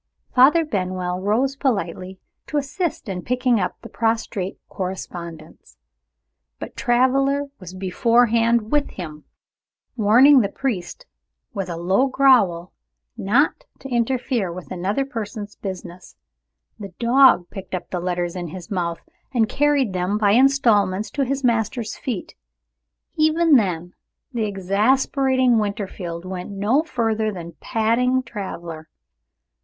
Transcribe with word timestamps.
Father 0.33 0.65
Benwell 0.65 1.19
rose 1.21 1.55
politely, 1.55 2.17
to 2.47 2.57
assist 2.57 3.07
in 3.07 3.21
picking 3.21 3.59
up 3.59 3.79
the 3.83 3.87
prostrate 3.87 4.57
correspondence. 4.67 5.77
But 6.57 6.75
Traveler 6.75 7.51
was 7.59 7.75
beforehand 7.75 8.71
with 8.71 8.89
him. 8.89 9.25
Warning 9.95 10.41
the 10.41 10.49
priest, 10.49 11.05
with 11.53 11.69
a 11.69 11.77
low 11.77 12.07
growl, 12.07 12.73
not 13.15 13.65
to 13.77 13.89
interfere 13.89 14.51
with 14.51 14.71
another 14.71 15.05
person's 15.05 15.55
business, 15.55 16.15
the 16.79 16.95
dog 16.97 17.51
picked 17.51 17.75
up 17.75 17.91
the 17.91 17.99
letters 17.99 18.35
in 18.35 18.47
his 18.47 18.71
mouth, 18.71 19.01
and 19.31 19.47
carried 19.47 19.93
them 19.93 20.17
by 20.17 20.31
installments 20.31 21.11
to 21.11 21.23
his 21.25 21.43
master's 21.43 21.95
feet. 21.95 22.33
Even 23.17 23.53
then, 23.53 23.93
the 24.33 24.45
exasperating 24.45 25.59
Winterfield 25.59 26.25
went 26.25 26.49
no 26.49 26.81
further 26.81 27.31
than 27.31 27.53
patting 27.61 28.23
Traveler. 28.23 28.89